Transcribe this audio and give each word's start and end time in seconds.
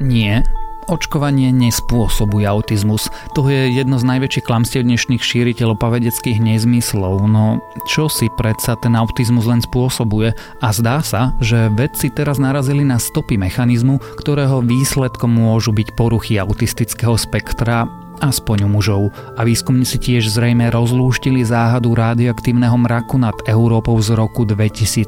Nie, 0.00 0.44
Očkovanie 0.86 1.50
nespôsobuje 1.50 2.46
autizmus. 2.46 3.10
To 3.34 3.50
je 3.50 3.74
jedno 3.74 3.98
z 3.98 4.06
najväčších 4.06 4.46
klamstiev 4.46 4.86
dnešných 4.86 5.18
šíriteľov 5.18 5.82
pavedeckých 5.82 6.38
nezmyslov, 6.38 7.26
no 7.26 7.58
čo 7.90 8.06
si 8.06 8.30
predsa 8.38 8.78
ten 8.78 8.94
autizmus 8.94 9.50
len 9.50 9.58
spôsobuje? 9.58 10.30
A 10.62 10.68
zdá 10.70 11.02
sa, 11.02 11.34
že 11.42 11.74
vedci 11.74 12.06
teraz 12.14 12.38
narazili 12.38 12.86
na 12.86 13.02
stopy 13.02 13.34
mechanizmu, 13.34 13.98
ktorého 14.22 14.62
výsledkom 14.62 15.34
môžu 15.34 15.74
byť 15.74 15.90
poruchy 15.98 16.38
autistického 16.38 17.18
spektra 17.18 18.05
aspoň 18.20 18.64
u 18.64 18.68
mužov. 18.68 19.02
A 19.36 19.44
výskumníci 19.44 19.96
tiež 20.00 20.28
zrejme 20.32 20.68
rozlúštili 20.72 21.42
záhadu 21.42 21.96
radioaktívneho 21.96 22.76
mraku 22.76 23.16
nad 23.20 23.34
Európou 23.48 23.96
z 24.00 24.16
roku 24.16 24.44
2017 24.48 25.06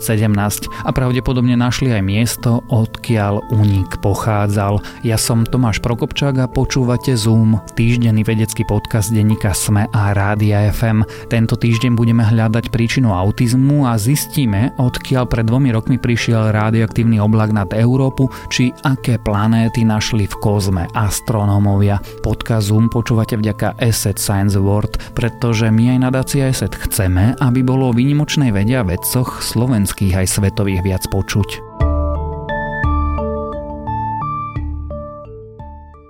a 0.85 0.91
pravdepodobne 0.91 1.55
našli 1.55 1.93
aj 1.93 2.03
miesto, 2.03 2.63
odkiaľ 2.69 3.53
únik 3.53 4.01
pochádzal. 4.01 4.81
Ja 5.05 5.17
som 5.21 5.45
Tomáš 5.49 5.81
Prokopčák 5.81 6.43
a 6.43 6.51
počúvate 6.51 7.15
Zoom, 7.15 7.61
týždenný 7.75 8.25
vedecký 8.25 8.67
podcast 8.67 9.11
denníka 9.15 9.53
SME 9.53 9.89
a 9.93 10.13
Rádia 10.13 10.69
FM. 10.73 11.05
Tento 11.33 11.55
týždeň 11.59 11.95
budeme 11.95 12.25
hľadať 12.25 12.71
príčinu 12.73 13.13
autizmu 13.15 13.89
a 13.89 13.97
zistíme, 13.97 14.75
odkiaľ 14.77 15.25
pred 15.29 15.47
dvomi 15.49 15.73
rokmi 15.73 15.97
prišiel 15.97 16.51
radioaktívny 16.53 17.19
oblak 17.19 17.51
nad 17.53 17.71
Európu, 17.73 18.29
či 18.53 18.71
aké 18.85 19.17
planéty 19.21 19.83
našli 19.85 20.25
v 20.29 20.37
kozme 20.41 20.85
astronómovia. 20.93 22.01
Podcast 22.23 22.69
Zoom 22.69 22.91
počúvate 22.99 23.39
vďaka 23.39 23.79
Asset 23.79 24.19
Science 24.19 24.59
Award, 24.59 25.15
pretože 25.15 25.71
my 25.71 25.95
aj 25.95 25.99
nadácia 26.11 26.51
Asset 26.51 26.75
chceme, 26.75 27.39
aby 27.39 27.63
bolo 27.63 27.95
výnimočnej 27.95 28.51
vedia 28.51 28.83
vedcoch 28.83 29.39
slovenských 29.39 30.19
aj 30.19 30.27
svetových 30.27 30.83
viac 30.83 31.07
počuť. 31.07 31.49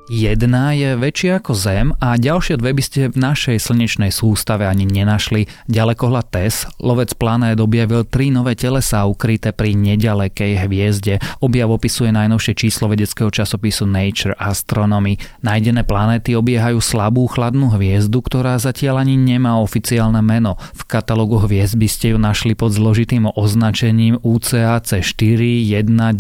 Jedna 0.09 0.73
je 0.73 0.97
väčšia 0.97 1.37
ako 1.37 1.53
Zem 1.53 1.93
a 2.01 2.17
ďalšie 2.17 2.57
dve 2.57 2.73
by 2.73 2.81
ste 2.81 3.13
v 3.13 3.21
našej 3.21 3.61
slnečnej 3.61 4.09
sústave 4.09 4.65
ani 4.65 4.89
nenašli. 4.89 5.45
Ďalekohľad 5.69 6.33
TESS, 6.33 6.81
lovec 6.81 7.13
planét 7.13 7.61
objavil 7.61 8.09
tri 8.09 8.33
nové 8.33 8.57
telesá 8.57 9.05
ukryté 9.05 9.53
pri 9.53 9.77
nedalekej 9.77 10.65
hviezde. 10.65 11.21
Objav 11.45 11.69
opisuje 11.69 12.09
najnovšie 12.09 12.57
číslo 12.57 12.89
vedeckého 12.89 13.29
časopisu 13.29 13.85
Nature 13.85 14.33
Astronomy. 14.41 15.21
Najdené 15.45 15.85
planéty 15.85 16.33
obiehajú 16.33 16.81
slabú 16.81 17.29
chladnú 17.29 17.69
hviezdu, 17.77 18.25
ktorá 18.25 18.57
zatiaľ 18.57 19.05
ani 19.05 19.21
nemá 19.21 19.61
oficiálne 19.61 20.25
meno. 20.25 20.57
V 20.73 20.89
katalógu 20.89 21.45
hviezd 21.45 21.77
by 21.77 21.85
ste 21.85 22.17
ju 22.17 22.19
našli 22.19 22.57
pod 22.57 22.73
zložitým 22.73 23.29
označením 23.29 24.25
UCAC 24.25 25.05
4 25.05 25.69
191 25.69 26.17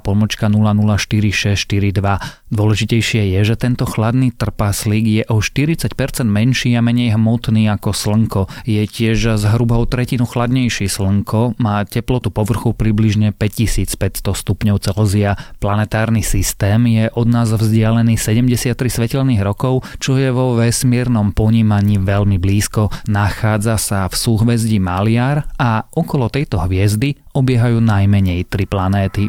pomočka 0.00 0.48
004642. 0.48 2.48
Dôležitejšie 2.78 3.34
je, 3.34 3.40
že 3.42 3.58
tento 3.58 3.90
chladný 3.90 4.30
trpaslík 4.30 5.02
je 5.02 5.22
o 5.34 5.42
40% 5.42 5.98
menší 6.30 6.78
a 6.78 6.80
menej 6.86 7.18
hmotný 7.18 7.66
ako 7.74 7.90
Slnko. 7.90 8.46
Je 8.70 8.78
tiež 8.86 9.34
zhruba 9.34 9.82
o 9.82 9.84
tretinu 9.90 10.22
chladnejší 10.22 10.86
Slnko, 10.86 11.58
má 11.58 11.82
teplotu 11.82 12.30
povrchu 12.30 12.78
približne 12.78 13.34
5500 13.34 14.30
stupňov 14.30 14.78
Celzia. 14.78 15.34
Planetárny 15.58 16.22
systém 16.22 16.86
je 16.86 17.10
od 17.18 17.26
nás 17.26 17.50
vzdialený 17.50 18.14
73 18.14 18.78
svetelných 18.78 19.42
rokov, 19.42 19.82
čo 19.98 20.14
je 20.14 20.30
vo 20.30 20.54
vesmírnom 20.54 21.34
ponímaní 21.34 21.98
veľmi 21.98 22.38
blízko. 22.38 22.94
Nachádza 23.10 23.74
sa 23.74 24.06
v 24.06 24.14
súhvezdí 24.14 24.78
Maliar 24.78 25.50
a 25.58 25.82
okolo 25.82 26.30
tejto 26.30 26.62
hviezdy 26.62 27.18
obiehajú 27.34 27.82
najmenej 27.82 28.46
tri 28.46 28.70
planéty. 28.70 29.26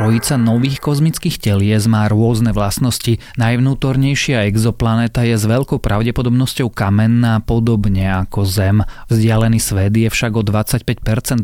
Trojica 0.00 0.40
nových 0.40 0.80
kozmických 0.80 1.36
telies 1.36 1.84
má 1.84 2.08
rôzne 2.08 2.56
vlastnosti. 2.56 3.20
Najvnútornejšia 3.36 4.48
exoplanéta 4.48 5.28
je 5.28 5.36
s 5.36 5.44
veľkou 5.44 5.76
pravdepodobnosťou 5.76 6.72
kamenná 6.72 7.44
podobne 7.44 8.08
ako 8.08 8.48
Zem. 8.48 8.80
Vzdialený 9.12 9.60
svet 9.60 9.92
je 9.92 10.08
však 10.08 10.32
o 10.32 10.40
25% 10.40 10.96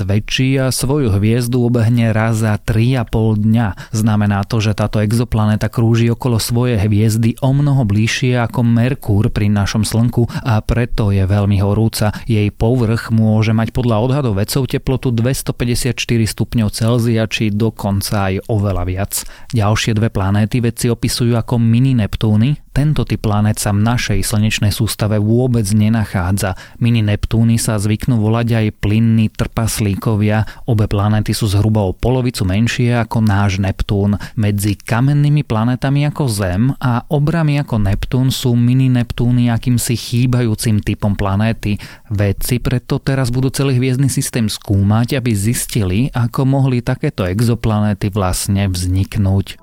väčší 0.09 0.57
a 0.57 0.73
svoju 0.73 1.13
hviezdu 1.13 1.69
obehne 1.69 2.17
raz 2.17 2.41
za 2.41 2.57
3,5 2.57 3.45
dňa. 3.45 3.93
Znamená 3.93 4.41
to, 4.49 4.65
že 4.65 4.73
táto 4.73 5.05
exoplanéta 5.05 5.69
krúži 5.69 6.09
okolo 6.09 6.41
svojej 6.41 6.81
hviezdy 6.81 7.37
o 7.45 7.53
mnoho 7.53 7.85
bližšie 7.85 8.41
ako 8.41 8.65
Merkúr 8.65 9.29
pri 9.29 9.53
našom 9.53 9.85
Slnku 9.85 10.33
a 10.33 10.65
preto 10.65 11.13
je 11.13 11.29
veľmi 11.29 11.61
horúca. 11.61 12.17
Jej 12.25 12.49
povrch 12.57 13.13
môže 13.13 13.53
mať 13.53 13.77
podľa 13.77 14.01
odhadov 14.01 14.41
vedcov 14.41 14.65
teplotu 14.65 15.13
254 15.13 15.93
stupňov 16.25 16.73
Celzia 16.73 17.29
či 17.29 17.53
dokonca 17.53 18.33
aj 18.33 18.46
oveľa 18.47 18.83
viac. 18.87 19.13
Ďalšie 19.53 19.95
dve 19.99 20.09
planéty 20.11 20.63
vedci 20.63 20.91
opisujú 20.91 21.35
ako 21.37 21.59
mini 21.61 21.93
Neptúny, 21.95 22.67
tento 22.77 23.09
typ 23.09 23.25
planét 23.25 23.57
sa 23.57 23.73
v 23.73 23.81
našej 23.89 24.21
slnečnej 24.21 24.69
sústave 24.69 25.17
vôbec 25.17 25.65
nenachádza. 25.73 26.61
Mini 26.77 27.01
Neptúny 27.01 27.57
sa 27.57 27.81
zvyknú 27.81 28.21
volať 28.21 28.53
aj 28.53 28.67
plynní 28.85 29.33
trpaslíkovia. 29.33 30.45
Obe 30.69 30.85
planéty 30.85 31.33
sú 31.33 31.49
zhruba 31.49 31.89
o 31.89 31.97
polovicu 31.97 32.45
menšie 32.45 32.93
ako 33.01 33.25
náš 33.25 33.57
Neptún. 33.65 34.21
Medzi 34.37 34.77
kamennými 34.77 35.41
planetami 35.49 36.05
ako 36.05 36.29
Zem 36.29 36.69
a 36.77 37.01
obrami 37.09 37.57
ako 37.65 37.81
Neptún 37.81 38.29
sú 38.29 38.53
mini 38.53 38.93
Neptúny 38.93 39.49
akýmsi 39.49 39.97
chýbajúcim 39.97 40.85
typom 40.85 41.17
planéty. 41.17 41.81
Vedci 42.13 42.61
preto 42.61 43.01
teraz 43.01 43.33
budú 43.33 43.49
celý 43.49 43.81
hviezdny 43.81 44.13
systém 44.13 44.53
skúmať, 44.53 45.17
aby 45.17 45.33
zistili, 45.33 46.13
ako 46.13 46.45
mohli 46.45 46.85
takéto 46.85 47.25
exoplanéty 47.25 48.13
vlastne 48.13 48.36
vzniknúť. 48.69 49.57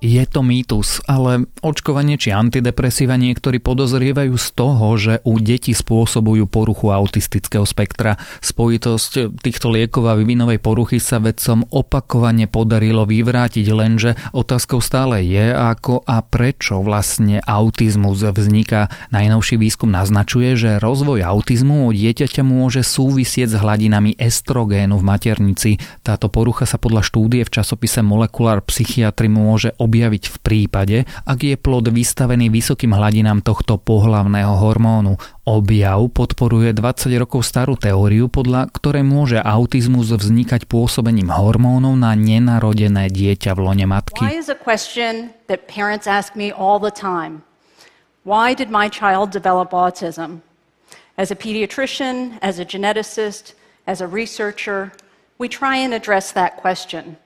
Je 0.00 0.24
to 0.24 0.40
mýtus, 0.40 1.04
ale 1.04 1.44
očkovanie 1.60 2.16
či 2.16 2.32
antidepresíva 2.32 3.20
niektorí 3.20 3.60
podozrievajú 3.60 4.32
z 4.32 4.48
toho, 4.56 4.86
že 4.96 5.20
u 5.28 5.36
detí 5.36 5.76
spôsobujú 5.76 6.48
poruchu 6.48 6.88
autistického 6.88 7.68
spektra. 7.68 8.16
Spojitosť 8.40 9.36
týchto 9.44 9.68
liekov 9.68 10.08
a 10.08 10.16
vyvinovej 10.16 10.56
poruchy 10.56 11.04
sa 11.04 11.20
vedcom 11.20 11.68
opakovane 11.68 12.48
podarilo 12.48 13.04
vyvrátiť, 13.04 13.66
lenže 13.68 14.16
otázkou 14.32 14.80
stále 14.80 15.20
je, 15.20 15.52
ako 15.52 16.00
a 16.08 16.24
prečo 16.24 16.80
vlastne 16.80 17.44
autizmus 17.44 18.24
vzniká. 18.24 18.88
Najnovší 19.12 19.60
výskum 19.60 19.92
naznačuje, 19.92 20.56
že 20.56 20.80
rozvoj 20.80 21.28
autizmu 21.28 21.84
u 21.84 21.92
dieťaťa 21.92 22.40
môže 22.40 22.80
súvisieť 22.88 23.52
s 23.52 23.60
hladinami 23.60 24.16
estrogénu 24.16 24.96
v 24.96 25.04
maternici. 25.04 25.70
Táto 26.00 26.32
porucha 26.32 26.64
sa 26.64 26.80
podľa 26.80 27.04
štúdie 27.04 27.44
v 27.44 27.52
časopise 27.52 28.00
Molecular 28.00 28.64
Psychiatry 28.64 29.28
môže 29.28 29.76
objaviť 29.90 30.24
v 30.30 30.36
prípade, 30.38 30.96
ak 31.26 31.38
je 31.42 31.58
plod 31.58 31.90
vystavený 31.90 32.46
vysokým 32.46 32.94
hladinám 32.94 33.42
tohto 33.42 33.74
pohlavného 33.74 34.54
hormónu. 34.54 35.18
Objav 35.42 36.06
podporuje 36.14 36.70
20 36.70 37.10
rokov 37.18 37.42
starú 37.42 37.74
teóriu, 37.74 38.30
podľa 38.30 38.70
ktorej 38.70 39.02
môže 39.02 39.42
autizmus 39.42 40.14
vznikať 40.14 40.70
pôsobením 40.70 41.34
hormónov 41.34 41.98
na 41.98 42.14
nenarodené 42.14 43.10
dieťa 43.10 43.58
v 43.58 43.60
lone 43.66 43.86
matky. 43.90 44.22
Why 48.20 48.52
did 48.52 48.68
my 48.68 48.86
child 48.92 49.32
develop 49.32 49.72
autism? 49.72 50.44
As 51.16 51.32
a 51.32 51.36
pediatrician, 51.36 52.38
as 52.44 52.60
a 52.60 52.68
geneticist, 52.68 53.56
as 53.88 54.04
a 54.04 54.06
researcher, 54.06 54.92
we 55.40 55.48
try 55.48 55.80
and 55.80 55.96
address 55.96 56.30
that 56.36 56.60
question. 56.60 57.16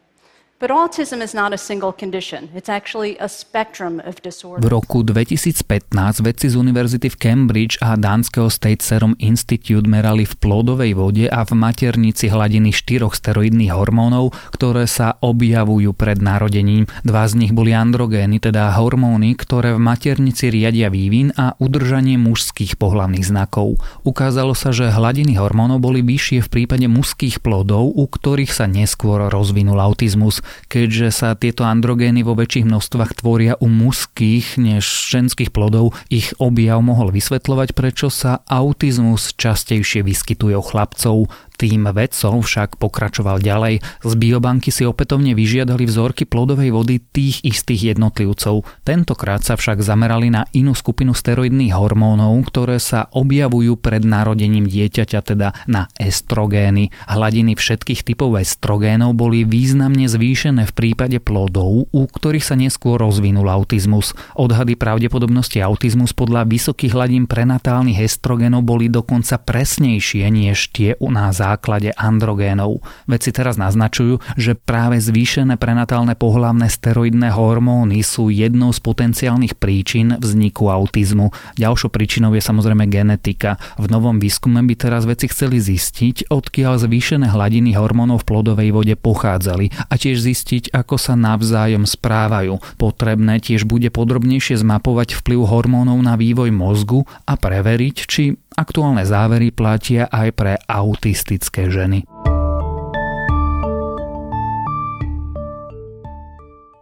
V 4.62 4.70
roku 4.70 5.02
2015 5.02 5.90
vedci 6.22 6.46
z 6.46 6.54
univerzity 6.54 7.10
v 7.10 7.16
Cambridge 7.18 7.82
a 7.82 7.98
dánskeho 7.98 8.46
State 8.46 8.78
Serum 8.78 9.18
Institute 9.18 9.82
merali 9.90 10.22
v 10.22 10.30
plodovej 10.38 10.94
vode 10.94 11.26
a 11.26 11.42
v 11.42 11.58
maternici 11.58 12.30
hladiny 12.30 12.70
štyroch 12.70 13.18
steroidných 13.18 13.74
hormónov, 13.74 14.30
ktoré 14.54 14.86
sa 14.86 15.18
objavujú 15.18 15.90
pred 15.90 16.22
narodením. 16.22 16.86
Dva 17.02 17.26
z 17.26 17.34
nich 17.34 17.50
boli 17.50 17.74
androgény, 17.74 18.38
teda 18.38 18.78
hormóny, 18.78 19.34
ktoré 19.34 19.74
v 19.74 19.82
maternici 19.82 20.54
riadia 20.54 20.86
vývin 20.86 21.34
a 21.34 21.58
udržanie 21.58 22.14
mužských 22.14 22.78
pohlavných 22.78 23.26
znakov. 23.26 23.82
Ukázalo 24.06 24.54
sa, 24.54 24.70
že 24.70 24.94
hladiny 24.94 25.34
hormónov 25.34 25.82
boli 25.82 25.98
vyššie 25.98 26.46
v 26.46 26.62
prípade 26.62 26.86
mužských 26.86 27.42
plodov, 27.42 27.90
u 27.90 28.06
ktorých 28.06 28.54
sa 28.54 28.70
neskôr 28.70 29.18
rozvinul 29.34 29.82
autizmus 29.82 30.44
keďže 30.69 31.08
sa 31.11 31.29
tieto 31.35 31.67
androgény 31.67 32.23
vo 32.23 32.38
väčších 32.38 32.69
množstvách 32.69 33.19
tvoria 33.19 33.55
u 33.58 33.67
mužských 33.67 34.61
než 34.61 34.85
ženských 34.85 35.50
plodov, 35.50 35.96
ich 36.08 36.31
objav 36.38 36.81
mohol 36.81 37.11
vysvetľovať, 37.11 37.75
prečo 37.75 38.08
sa 38.12 38.44
autizmus 38.46 39.35
častejšie 39.35 40.05
vyskytuje 40.05 40.55
u 40.55 40.64
chlapcov. 40.64 41.32
Tým 41.54 41.86
vedcov 41.86 42.42
však 42.42 42.82
pokračoval 42.82 43.38
ďalej. 43.38 43.78
Z 44.02 44.12
biobanky 44.18 44.74
si 44.74 44.82
opätovne 44.82 45.38
vyžiadali 45.38 45.86
vzorky 45.86 46.26
plodovej 46.26 46.74
vody 46.74 46.98
tých 46.98 47.46
istých 47.46 47.94
jednotlivcov. 47.94 48.66
Tentokrát 48.82 49.46
sa 49.46 49.54
však 49.54 49.78
zamerali 49.78 50.34
na 50.34 50.50
inú 50.50 50.74
skupinu 50.74 51.14
steroidných 51.14 51.70
hormónov, 51.70 52.34
ktoré 52.50 52.82
sa 52.82 53.06
objavujú 53.14 53.78
pred 53.78 54.02
narodením 54.02 54.66
dieťaťa, 54.66 55.20
teda 55.22 55.54
na 55.70 55.86
estrogény. 55.94 56.90
Hladiny 57.06 57.54
všetkých 57.54 58.02
typov 58.02 58.34
estrogénov 58.34 59.14
boli 59.14 59.46
významne 59.46 60.10
zvýšené 60.10 60.66
v 60.66 60.72
prípade 60.74 61.22
plodov, 61.22 61.86
u 61.86 62.02
ktorých 62.02 62.42
sa 62.42 62.58
neskôr 62.58 62.98
rozvinul 62.98 63.46
autizmus. 63.46 64.10
Odhady 64.34 64.74
pravdepodobnosti 64.74 65.62
autizmus 65.62 66.10
podľa 66.10 66.50
vysokých 66.50 66.98
hladín 66.98 67.30
prenatálnych 67.30 68.02
estrogénov 68.02 68.66
boli 68.66 68.90
dokonca 68.90 69.38
presnejšie 69.38 70.26
než 70.34 70.74
tie 70.74 70.98
u 70.98 71.14
nás 71.14 71.44
základe 71.44 71.93
androgénov. 71.93 72.81
Vedci 73.05 73.29
teraz 73.29 73.61
naznačujú, 73.61 74.25
že 74.41 74.56
práve 74.56 74.96
zvýšené 74.96 75.61
prenatálne 75.61 76.17
pohlavné 76.17 76.73
steroidné 76.73 77.37
hormóny 77.37 78.00
sú 78.00 78.32
jednou 78.32 78.73
z 78.73 78.81
potenciálnych 78.81 79.61
príčin 79.61 80.17
vzniku 80.17 80.73
autizmu. 80.73 81.37
Ďalšou 81.61 81.93
príčinou 81.93 82.32
je 82.32 82.41
samozrejme 82.41 82.88
genetika. 82.88 83.61
V 83.76 83.93
novom 83.93 84.17
výskume 84.17 84.64
by 84.64 84.75
teraz 84.75 85.05
vedci 85.05 85.29
chceli 85.29 85.61
zistiť, 85.61 86.32
odkiaľ 86.32 86.81
zvýšené 86.81 87.29
hladiny 87.29 87.76
hormónov 87.76 88.25
v 88.25 88.29
plodovej 88.32 88.70
vode 88.73 88.94
pochádzali 88.96 89.69
a 89.93 89.94
tiež 90.00 90.25
zistiť, 90.25 90.73
ako 90.73 90.96
sa 90.96 91.12
navzájom 91.12 91.85
správajú. 91.85 92.56
Potrebné 92.81 93.44
tiež 93.44 93.69
bude 93.69 93.93
podrobnejšie 93.93 94.56
zmapovať 94.64 95.20
vplyv 95.20 95.41
hormónov 95.44 96.00
na 96.00 96.17
vývoj 96.17 96.49
mozgu 96.55 97.05
a 97.29 97.37
preveriť, 97.37 97.96
či 98.08 98.38
Aktuálne 98.54 99.02
závery 99.02 99.50
platia 99.50 100.06
aj 100.06 100.28
pre 100.30 100.54
autistické 100.70 101.66
ženy. 101.66 102.06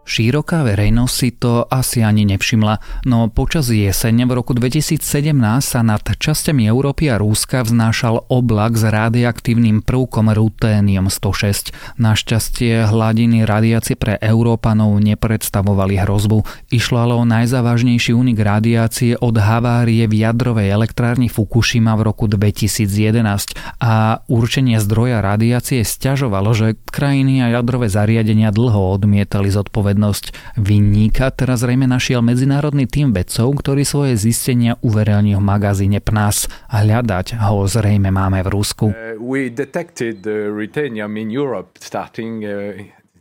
Široká 0.02 0.66
verejnosť 0.66 1.14
si 1.14 1.30
to 1.30 1.62
asi 1.70 2.02
ani 2.02 2.26
nevšimla, 2.26 3.06
no 3.06 3.30
počas 3.30 3.70
jesene 3.70 4.26
v 4.26 4.34
roku 4.34 4.50
2017 4.50 4.98
sa 5.62 5.80
nad 5.86 6.02
časťami 6.02 6.66
Európy 6.66 7.06
a 7.06 7.22
Rúska 7.22 7.62
vznášal 7.62 8.26
oblak 8.26 8.74
s 8.74 8.82
radioaktívnym 8.82 9.86
prvkom 9.86 10.34
ruténium 10.34 11.06
106. 11.06 11.70
Našťastie 12.02 12.90
hladiny 12.90 13.46
radiácie 13.46 13.94
pre 13.94 14.18
Európanov 14.18 14.98
nepredstavovali 14.98 16.02
hrozbu. 16.02 16.42
Išlo 16.74 16.98
ale 16.98 17.14
o 17.14 17.22
najzávažnejší 17.22 18.10
únik 18.10 18.42
radiácie 18.42 19.14
od 19.22 19.38
havárie 19.38 20.10
v 20.10 20.18
jadrovej 20.18 20.66
elektrárni 20.66 21.30
Fukushima 21.30 21.94
v 21.94 22.10
roku 22.10 22.26
2011 22.26 23.54
a 23.78 24.18
určenie 24.26 24.82
zdroja 24.82 25.22
radiácie 25.22 25.86
stiažovalo, 25.86 26.50
že 26.58 26.74
krajiny 26.90 27.46
a 27.46 27.54
jadrové 27.54 27.86
zariadenia 27.86 28.50
dlho 28.50 28.98
odmietali 28.98 29.46
zodpovednosť 29.46 29.91
zodpovednosť 29.92 30.56
vinníka 30.56 31.28
teraz 31.30 31.60
zrejme 31.60 31.84
našiel 31.84 32.24
medzinárodný 32.24 32.88
tým 32.88 33.12
vedcov, 33.12 33.60
ktorí 33.60 33.84
svoje 33.84 34.16
zistenia 34.16 34.80
uverejnili 34.80 35.36
v 35.36 35.44
magazíne 35.44 36.00
PNAS. 36.00 36.48
Hľadať 36.72 37.36
ho 37.36 37.68
zrejme 37.68 38.08
máme 38.08 38.40
v 38.40 38.48
Rusku. 38.48 38.84
Uh, 38.90 39.20
we 39.20 39.52
detected 39.52 40.24
ruthenium 40.24 41.16
in 41.20 41.28
Europe 41.28 41.76
starting 41.80 42.40
uh, 42.44 42.72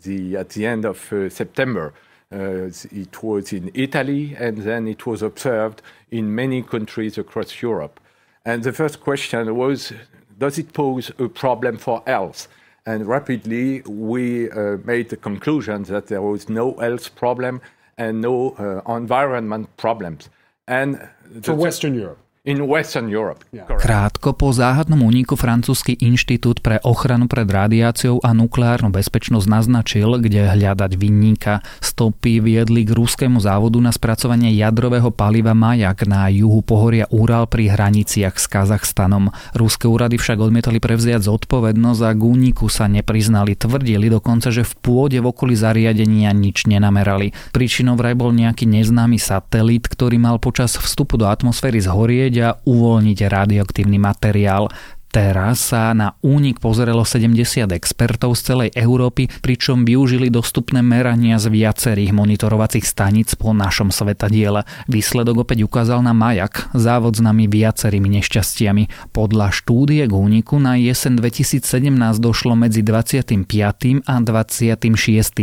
the, 0.04 0.40
at 0.40 0.56
the 0.56 0.64
end 0.66 0.88
of 0.88 0.98
uh, 1.12 1.28
September. 1.28 1.92
Uh, 2.32 2.72
it 2.96 3.20
was 3.20 3.52
in 3.52 3.68
Italy 3.76 4.32
and 4.40 4.64
then 4.64 4.88
it 4.88 5.04
was 5.04 5.20
observed 5.20 5.84
in 6.12 6.32
many 6.32 6.64
countries 6.64 7.20
across 7.20 7.60
Europe. 7.60 8.00
And 8.46 8.64
the 8.64 8.72
first 8.72 9.04
question 9.04 9.52
was, 9.56 9.92
does 10.40 10.58
it 10.58 10.72
pose 10.72 11.12
a 11.20 11.28
problem 11.28 11.78
for 11.78 12.02
health? 12.08 12.48
And 12.86 13.06
rapidly, 13.06 13.82
we 13.82 14.50
uh, 14.50 14.78
made 14.84 15.10
the 15.10 15.18
conclusion 15.18 15.84
that 15.84 16.08
there 16.08 16.22
was 16.22 16.50
no 16.50 16.74
health 16.78 17.16
problem 17.16 17.62
and 17.98 18.22
no 18.22 18.52
uh, 18.52 18.96
environment 18.96 19.76
problems. 19.78 20.30
And 20.68 21.08
for 21.44 21.54
Western 21.54 21.94
Europe. 21.94 22.18
Krátko 22.42 24.34
po 24.34 24.50
záhadnom 24.50 25.06
úniku 25.06 25.38
francúzsky 25.38 25.94
inštitút 26.02 26.66
pre 26.66 26.82
ochranu 26.82 27.30
pred 27.30 27.46
radiáciou 27.46 28.18
a 28.26 28.34
nukleárnu 28.34 28.90
bezpečnosť 28.90 29.46
naznačil, 29.46 30.10
kde 30.18 30.50
hľadať 30.50 30.98
vinníka. 30.98 31.62
Stopy 31.86 32.42
viedli 32.42 32.82
k 32.82 32.98
rúskému 32.98 33.38
závodu 33.38 33.78
na 33.78 33.94
spracovanie 33.94 34.58
jadrového 34.58 35.14
paliva 35.14 35.54
Majak 35.54 36.10
na 36.10 36.34
juhu 36.34 36.66
pohoria 36.66 37.06
Úral 37.14 37.46
pri 37.46 37.78
hraniciach 37.78 38.34
s 38.34 38.50
Kazachstanom. 38.50 39.30
Rúske 39.54 39.86
úrady 39.86 40.18
však 40.18 40.42
odmietali 40.42 40.82
prevziať 40.82 41.30
zodpovednosť 41.30 42.02
a 42.02 42.12
k 42.18 42.22
úniku 42.26 42.74
sa 42.74 42.90
nepriznali. 42.90 43.54
Tvrdili 43.54 44.10
dokonca, 44.10 44.50
že 44.50 44.66
v 44.66 44.74
pôde 44.82 45.22
v 45.22 45.30
okolí 45.30 45.54
zariadenia 45.54 46.34
nič 46.34 46.66
nenamerali. 46.66 47.38
Príčinou 47.54 47.94
vraj 47.94 48.18
bol 48.18 48.34
nejaký 48.34 48.66
neznámy 48.66 49.22
satelit, 49.22 49.86
ktorý 49.86 50.18
mal 50.18 50.42
počas 50.42 50.74
vstupu 50.74 51.22
do 51.22 51.30
atmosféry 51.30 51.78
zhorieť 51.78 52.31
a 52.40 52.56
uvoľniť 52.56 53.20
radioaktívny 53.28 53.98
materiál. 54.00 54.72
Teraz 55.12 55.76
sa 55.76 55.92
na 55.92 56.16
únik 56.24 56.64
pozrelo 56.64 57.04
70 57.04 57.68
expertov 57.76 58.32
z 58.40 58.42
celej 58.48 58.70
Európy, 58.80 59.28
pričom 59.44 59.84
využili 59.84 60.32
dostupné 60.32 60.80
merania 60.80 61.36
z 61.36 61.52
viacerých 61.52 62.16
monitorovacích 62.16 62.88
staníc 62.88 63.36
po 63.36 63.52
našom 63.52 63.92
svetadiele. 63.92 64.64
Výsledok 64.88 65.44
opäť 65.44 65.68
ukázal 65.68 66.00
na 66.00 66.16
Majak, 66.16 66.72
závod 66.72 67.20
s 67.20 67.22
nami 67.22 67.52
viacerými 67.52 68.08
nešťastiami. 68.08 69.12
Podľa 69.12 69.52
štúdie 69.52 70.08
k 70.08 70.14
úniku 70.16 70.64
na 70.64 70.80
jesen 70.80 71.20
2017 71.20 71.92
došlo 72.24 72.56
medzi 72.56 72.80
25. 72.80 74.08
a 74.08 74.16
26. 74.16 74.96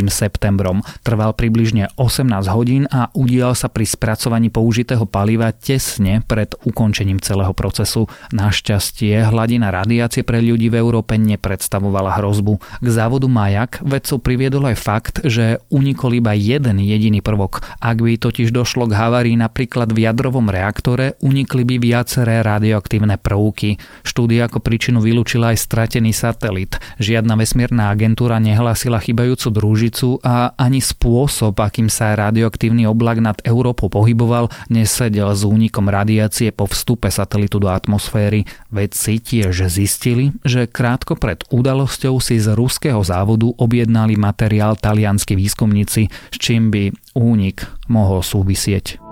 septembrom. 0.09 0.81
Trval 1.05 1.37
približne 1.37 1.93
18 1.93 2.25
hodín 2.49 2.89
a 2.89 3.13
udial 3.13 3.53
sa 3.53 3.69
pri 3.69 3.85
spracovaní 3.85 4.49
použitého 4.49 5.05
paliva 5.05 5.53
tesne 5.53 6.25
pred 6.25 6.57
ukončením 6.65 7.21
celého 7.21 7.53
procesu. 7.53 8.09
Našťastie 8.33 9.29
hladina 9.29 9.58
hladina 9.59 9.75
radiácie 9.75 10.23
pre 10.23 10.39
ľudí 10.39 10.71
v 10.71 10.79
Európe 10.79 11.19
nepredstavovala 11.19 12.15
hrozbu. 12.15 12.79
K 12.79 12.87
závodu 12.87 13.27
Majak 13.27 13.83
vedcov 13.83 14.23
priviedol 14.23 14.71
aj 14.71 14.77
fakt, 14.79 15.15
že 15.27 15.59
unikol 15.67 16.15
iba 16.15 16.31
jeden 16.31 16.79
jediný 16.79 17.19
prvok. 17.19 17.59
Ak 17.83 17.99
by 17.99 18.15
totiž 18.15 18.55
došlo 18.55 18.87
k 18.87 18.95
havárii 18.95 19.35
napríklad 19.35 19.91
v 19.91 20.07
jadrovom 20.07 20.47
reaktore, 20.47 21.19
unikli 21.19 21.67
by 21.67 21.75
viaceré 21.75 22.39
radioaktívne 22.39 23.19
prvky. 23.19 23.75
Štúdia 24.07 24.47
ako 24.47 24.63
príčinu 24.63 25.03
vylúčila 25.03 25.51
aj 25.51 25.59
stratený 25.59 26.15
satelit. 26.15 26.79
Žiadna 27.03 27.35
vesmírna 27.35 27.91
agentúra 27.91 28.39
nehlásila 28.39 29.03
chybajúcu 29.03 29.47
družicu 29.51 30.09
a 30.23 30.55
ani 30.55 30.79
spôsob, 30.79 31.59
akým 31.59 31.91
sa 31.91 32.15
radioaktívny 32.15 32.87
oblak 32.87 33.19
nad 33.19 33.37
Európou 33.43 33.91
pohyboval, 33.91 34.47
nesedel 34.71 35.35
s 35.35 35.43
únikom 35.43 35.91
radiácie 35.91 36.55
po 36.55 36.63
vstupe 36.69 37.11
satelitu 37.11 37.59
do 37.59 37.67
atmosféry. 37.67 38.47
Vedci 38.71 39.19
tiež 39.19 39.48
že 39.49 39.69
zistili, 39.69 40.31
že 40.45 40.69
krátko 40.69 41.17
pred 41.17 41.41
udalosťou 41.49 42.21
si 42.21 42.37
z 42.37 42.53
ruského 42.53 43.01
závodu 43.01 43.51
objednali 43.57 44.15
materiál 44.15 44.77
talianskí 44.77 45.35
výskumníci, 45.35 46.07
s 46.07 46.35
čím 46.37 46.69
by 46.69 46.93
únik 47.17 47.65
mohol 47.89 48.21
súvisieť. 48.21 49.08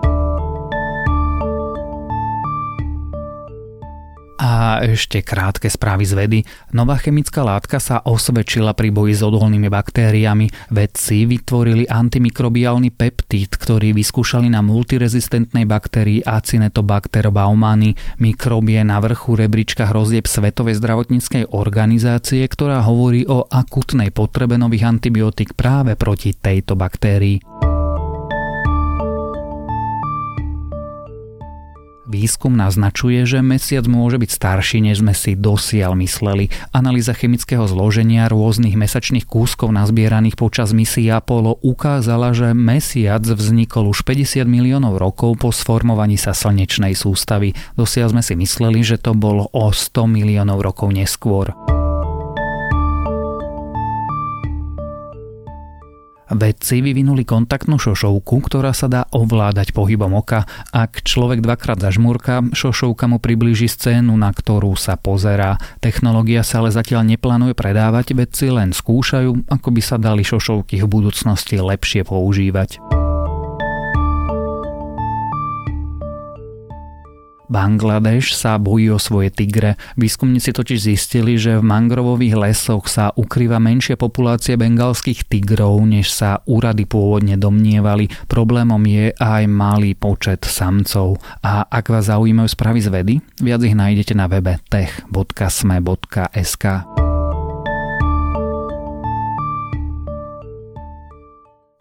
A 4.37 4.85
ešte 4.85 5.25
krátke 5.25 5.65
správy 5.65 6.05
z 6.05 6.13
vedy. 6.13 6.39
Nová 6.69 7.01
chemická 7.01 7.41
látka 7.41 7.81
sa 7.81 8.05
osvedčila 8.05 8.77
pri 8.77 8.93
boji 8.93 9.17
s 9.17 9.21
odolnými 9.25 9.65
baktériami. 9.65 10.69
Vedci 10.69 11.25
vytvorili 11.25 11.89
antimikrobiálny 11.89 12.93
peptid, 12.93 13.57
ktorý 13.57 13.97
vyskúšali 13.97 14.45
na 14.53 14.61
multirezistentnej 14.61 15.65
baktérii 15.65 16.21
Acinetobacter 16.21 17.33
baumani. 17.33 17.97
Mikrob 18.21 18.69
je 18.69 18.81
na 18.85 19.01
vrchu 19.01 19.33
rebríčka 19.33 19.89
hrozieb 19.89 20.29
Svetovej 20.29 20.77
zdravotníckej 20.77 21.53
organizácie, 21.57 22.45
ktorá 22.45 22.85
hovorí 22.85 23.25
o 23.25 23.49
akutnej 23.49 24.13
potrebe 24.13 24.53
nových 24.61 24.85
antibiotík 24.85 25.57
práve 25.57 25.97
proti 25.97 26.37
tejto 26.37 26.77
baktérii. 26.77 27.76
Výskum 32.07 32.55
naznačuje, 32.55 33.27
že 33.27 33.43
mesiac 33.43 33.83
môže 33.83 34.15
byť 34.15 34.31
starší, 34.31 34.79
než 34.79 35.03
sme 35.03 35.11
si 35.11 35.35
dosiaľ 35.35 35.91
mysleli. 35.99 36.47
Analýza 36.71 37.11
chemického 37.11 37.67
zloženia 37.67 38.31
rôznych 38.31 38.79
mesačných 38.79 39.27
kúskov 39.27 39.75
nazbieraných 39.75 40.39
počas 40.39 40.71
misie 40.71 41.11
Apollo 41.11 41.59
ukázala, 41.67 42.31
že 42.31 42.55
mesiac 42.55 43.27
vznikol 43.27 43.91
už 43.91 44.07
50 44.07 44.47
miliónov 44.47 44.95
rokov 44.95 45.35
po 45.35 45.51
sformovaní 45.51 46.15
sa 46.15 46.31
slnečnej 46.31 46.95
sústavy. 46.95 47.51
Dosiaľ 47.75 48.15
sme 48.15 48.23
si 48.23 48.39
mysleli, 48.39 48.87
že 48.87 48.95
to 48.95 49.11
bolo 49.11 49.51
o 49.51 49.67
100 49.75 50.07
miliónov 50.07 50.63
rokov 50.63 50.95
neskôr. 50.95 51.51
Vedci 56.27 56.83
vyvinuli 56.83 57.23
kontaktnú 57.23 57.79
šošovku, 57.79 58.43
ktorá 58.43 58.75
sa 58.75 58.91
dá 58.91 59.07
ovládať 59.15 59.71
pohybom 59.71 60.11
oka. 60.19 60.43
Ak 60.75 61.01
človek 61.07 61.39
dvakrát 61.39 61.79
zažmúrka, 61.79 62.43
šošovka 62.51 63.07
mu 63.07 63.23
priblíži 63.23 63.71
scénu, 63.71 64.11
na 64.19 64.35
ktorú 64.35 64.75
sa 64.75 64.99
pozerá. 64.99 65.55
Technológia 65.79 66.43
sa 66.43 66.59
ale 66.59 66.75
zatiaľ 66.75 67.07
neplánuje 67.07 67.55
predávať, 67.55 68.11
vedci 68.11 68.51
len 68.51 68.75
skúšajú, 68.75 69.47
ako 69.47 69.67
by 69.71 69.81
sa 69.81 69.95
dali 69.95 70.27
šošovky 70.27 70.83
v 70.83 70.87
budúcnosti 70.87 71.55
lepšie 71.63 72.03
používať. 72.03 73.06
Bangladeš 77.47 78.35
sa 78.35 78.59
bojí 78.59 78.91
o 78.91 78.99
svoje 78.99 79.31
tigre. 79.31 79.79
Výskumníci 79.95 80.51
totiž 80.51 80.79
zistili, 80.93 81.39
že 81.39 81.57
v 81.59 81.67
mangrovových 81.67 82.35
lesoch 82.35 82.91
sa 82.91 83.15
ukrýva 83.15 83.57
menšia 83.57 83.95
populácia 83.95 84.59
bengalských 84.59 85.25
tigrov, 85.25 85.79
než 85.87 86.11
sa 86.11 86.43
úrady 86.43 86.83
pôvodne 86.83 87.39
domnievali. 87.39 88.11
Problémom 88.27 88.83
je 88.83 89.15
aj 89.15 89.43
malý 89.47 89.95
počet 89.95 90.43
samcov. 90.43 91.17
A 91.41 91.63
ak 91.65 91.87
vás 91.87 92.11
zaujímajú 92.11 92.49
správy 92.51 92.79
z 92.83 92.89
vedy, 92.91 93.15
viac 93.39 93.63
ich 93.63 93.75
nájdete 93.75 94.13
na 94.13 94.27
webe 94.27 94.59
tech.sme.sk. 94.67 96.65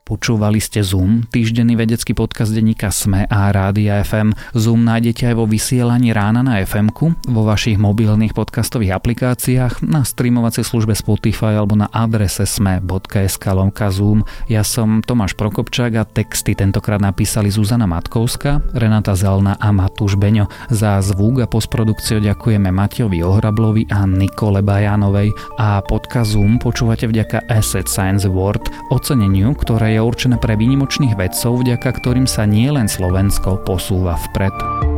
Počúvali 0.06 0.62
ste 0.62 0.86
Zoom, 0.86 1.26
týždenný 1.34 1.74
vedecký 1.74 2.14
podcast 2.14 2.54
denníka 2.54 2.94
SME 2.94 3.26
a 3.26 3.50
Rádia 3.50 3.98
FM. 4.06 4.38
Zoom 4.54 4.86
nájdete 4.86 5.26
aj 5.26 5.34
vo 5.34 5.50
vysielaní 5.50 6.14
rána 6.14 6.46
na 6.46 6.62
fm 6.62 6.94
vo 7.26 7.42
vašich 7.42 7.74
mobilných 7.74 8.30
podcastových 8.30 8.94
aplikáciách, 9.02 9.82
na 9.82 10.06
streamovacej 10.06 10.62
službe 10.62 10.94
Spotify 10.94 11.58
alebo 11.58 11.74
na 11.74 11.90
adrese 11.90 12.46
sme.sk 12.46 13.42
lomka 13.50 13.90
Zoom. 13.90 14.22
Ja 14.46 14.62
som 14.62 15.02
Tomáš 15.02 15.34
Prokopčák 15.34 15.98
a 15.98 16.06
texty 16.06 16.54
tentokrát 16.54 17.02
napísali 17.02 17.50
Zuzana 17.50 17.90
Matkovská, 17.90 18.62
Renata 18.78 19.18
Zalna 19.18 19.58
a 19.58 19.74
Matúš 19.74 20.14
Beňo. 20.14 20.46
Za 20.70 21.02
zvuk 21.02 21.42
a 21.42 21.50
postprodukciu 21.50 22.22
ďakujeme 22.22 22.70
Matejovi 22.70 23.26
Ohrablovi 23.26 23.90
a 23.90 24.06
Nikole 24.06 24.62
Bajánovej 24.62 25.34
a 25.58 25.82
podcast 25.82 26.38
Zoom 26.38 26.62
počúvate 26.62 27.10
vďaka 27.10 27.50
Asset 27.50 27.90
Science 27.90 28.22
Award, 28.30 28.70
oceneniu, 28.94 29.50
ktoré 29.58 29.95
je 29.96 30.04
určené 30.04 30.36
pre 30.36 30.60
výnimočných 30.60 31.16
vedcov, 31.16 31.64
vďaka 31.64 31.88
ktorým 31.88 32.28
sa 32.28 32.44
nielen 32.44 32.84
Slovensko 32.84 33.64
posúva 33.64 34.20
vpred. 34.28 34.95